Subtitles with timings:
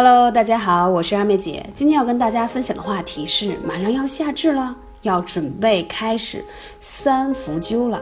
[0.00, 1.66] Hello，大家好，我是阿妹姐。
[1.74, 6.44] 今天要跟大家分享的话题是，马上要夏至了，要准备开始
[6.78, 8.00] 三伏灸了。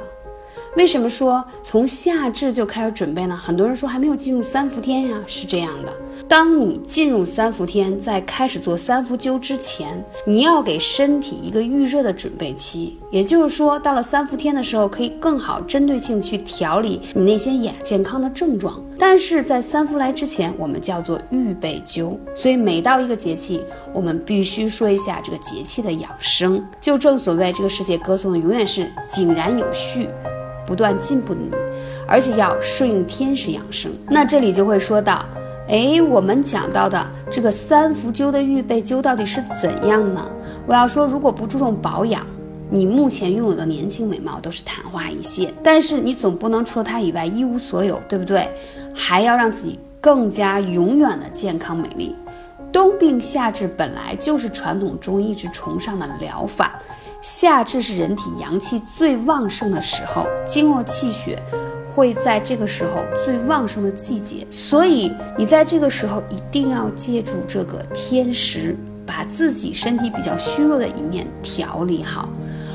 [0.76, 3.34] 为什么说从夏至就开始准备呢？
[3.34, 5.92] 很多人说还没有进入三伏天呀，是这样的。
[6.28, 12.98] 当你进入三伏天，在开始做三伏灸之前，你要给身体一个预热的准备期。
[13.10, 18.78] 也就是说，到了三伏天的时候，可以更好针对性去调理你那些亚健康的症状。
[18.98, 22.18] 但是在三伏来之前，我们叫做预备灸。
[22.34, 23.62] 所以每到一个节气，
[23.94, 26.62] 我们必须说一下这个节气的养生。
[26.82, 30.08] 就正所谓，这个世界歌颂的永远是井然有序。
[30.66, 31.50] 不断进步的你，
[32.06, 33.92] 而且要顺应天时养生。
[34.08, 35.24] 那这里就会说到，
[35.68, 40.28] 哎，我们讲到的这个三伏灸的预备灸到底是怎样呢？
[40.66, 42.26] 我要说，如果不注重保养，
[42.68, 45.54] 你目前拥有的年轻美貌都是昙花一现。
[45.62, 48.48] 但是你总不能除了它以外一无所有，对不对？
[48.94, 52.16] 还要让自己更加永远的健康美丽。
[52.72, 56.72] 冬病夏治本来就是传统中医一直崇尚的疗法。
[57.22, 61.42] 夏至是人体阳气最旺盛的时候，经络气血
[61.94, 72.28] 会在这个时候最旺盛的季节，所以你在这个时候一定要借助这个天时，把自己身体比较虚弱的一面调理好。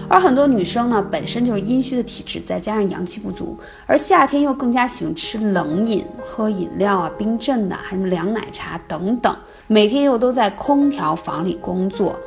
[0.10, 9.34] 而很多女生呢，本身就是阴虚的体质，再加上阳气不足，而夏天又更加喜欢吃冷饮、喝饮料啊、冰镇的，还什么凉奶茶等等，
[9.68, 12.20] 每天又都在空调房里工作。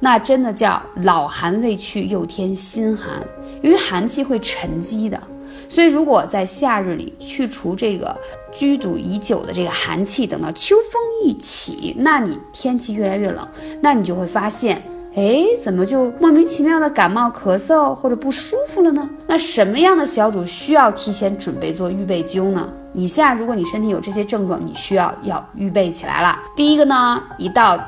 [0.00, 3.14] 那真的叫老寒未去，又添新寒。
[3.62, 5.20] 因为寒气会沉积的，
[5.68, 8.16] 所以如果在夏日里去除这个
[8.50, 13.46] 居堵已久的这个寒气，等到秋风一起，那你天气越来越冷，
[13.82, 14.82] 那你就会发现，
[15.14, 19.10] 哎，怎么就莫名其妙的感冒、咳嗽或者不舒服了呢？
[19.26, 22.66] 那什么样的小主需要提前准备做预备灸呢？
[22.94, 26.38] 以下，如果你身体有这些症状，你需要要预备起来了。
[26.56, 27.78] 第一个呢，一到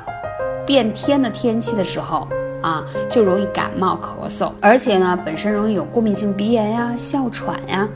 [0.65, 2.27] 变天的天气的时候
[2.61, 7.87] 啊，就容易感冒咳嗽，而且呢，本身容易有过敏性鼻炎呀、哮喘呀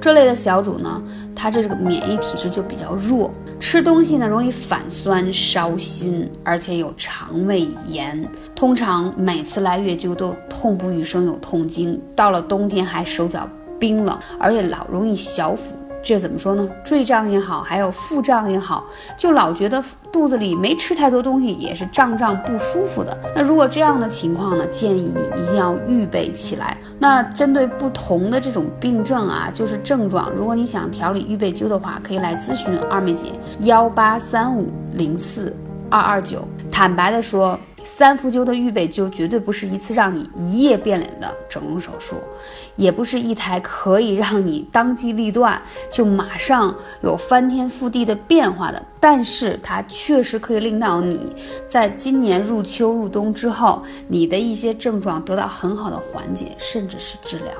[0.00, 1.02] 这类的小主呢，
[1.34, 8.22] 他这个免疫体质就比较弱，吃东西呢容易反酸烧心，而且有肠胃炎，
[8.54, 15.76] 通常每次来月经都痛不欲生，有痛经，到了冬天还手脚冰冷，而且老容易小腹。
[16.02, 16.68] 这怎么说呢？
[16.84, 18.84] 坠胀也好，还有腹胀也好，
[19.16, 23.16] 就老觉得肚子里没吃太多东西，也是胀胀不舒服的。
[23.36, 26.76] 那如果这样的情况呢，建议你一定要预备起来。
[26.98, 33.28] 那针对不同的这种病症啊，就是症状，如果你想调理预备灸的话，可以来咨询二妹姐
[33.60, 35.54] 幺八三五零四
[35.90, 36.46] 二二九。
[36.70, 37.58] 坦白的说。
[37.82, 42.16] 三伏灸的预备灸绝对不是一次让你一夜变脸的整容手术，
[42.76, 48.82] 也不是一台可以让你当机立断就马上有翻天覆地的变化的。
[49.00, 51.34] 但是它确实可以令到你
[51.66, 57.52] 在今年入秋入冬之后，你的一些症状得到很好的缓解，甚至是治疗。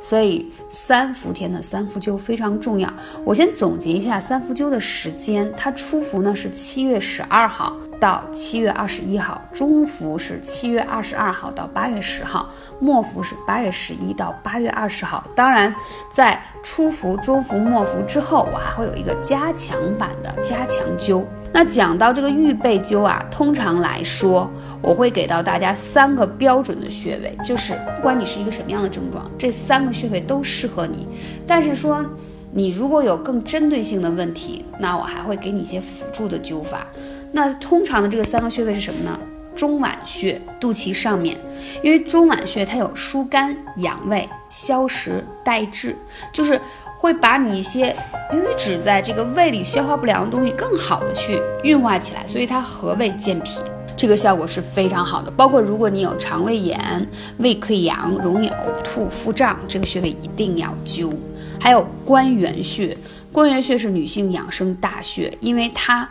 [0.00, 2.92] 所以三伏天的三伏灸非常重要。
[3.24, 15.24] 我先总结一下三伏灸的时间，它初伏呢是七月十二号到七月二十一号，中伏是七月二十二号到八月十号，末伏是八月十一到八月二十号。
[15.34, 15.74] 当然，
[16.12, 21.24] 在初伏、中伏、末伏之后，我还会有一个加强版的加强灸。
[21.50, 24.50] 那讲到这个预备灸啊，通常来说，
[24.82, 31.08] 我会给到大家三个标准的穴位，就是不管你是一个什么样的症状，这三个穴位都适合你。
[31.46, 32.04] 但是说
[32.52, 36.86] 你如果有更针对性的问题，那我还会给你一些辅助的灸法。
[37.34, 39.18] 那通常的这个三个穴位是什么呢？
[39.56, 41.36] 中脘穴，肚脐上面，
[41.82, 45.94] 因为中脘穴它有疏肝养胃、消食带滞，
[46.32, 46.60] 就是
[46.96, 47.94] 会把你一些。
[48.32, 53.60] 淤滞在这个胃里消化不良的东西更好的去运化起来，所以它和胃健脾，
[53.96, 55.30] 这个效果是非常好的。
[55.30, 57.06] 包括如果你有肠胃炎、
[57.38, 61.12] 胃溃疡、容易呕吐、腹胀，这个穴位一定要灸。
[61.60, 62.96] 还有关元穴，
[63.30, 66.08] 关元穴是女性养生大穴，因为它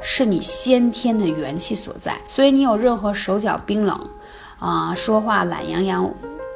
[0.00, 3.98] 是你先天的元气所在，所以你有任何手脚冰冷
[4.58, 6.10] 啊、说话懒洋洋。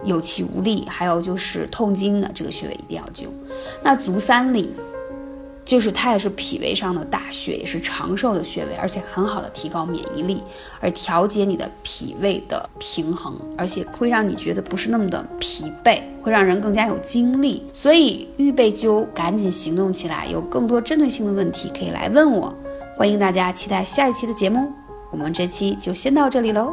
[0.05, 3.29] 有气无力，还有就是痛经的这个穴位一定要灸。
[3.85, 4.75] 那足三里。
[5.65, 10.43] 就是它也是脾胃上的大穴，也是长寿的穴位，而且很好的提高免疫力，
[10.81, 17.65] 而调节你的脾胃的平衡，而且会让你觉得不是那么的疲惫，会让人更加有精力。
[17.73, 20.27] 所以预备灸，赶紧行动起来！
[20.27, 22.53] 有更多针对性的问题可以来问我，
[23.03, 24.73] 欢迎大家期待下一期的节目。
[25.11, 26.73] 我们这期就先到这里喽。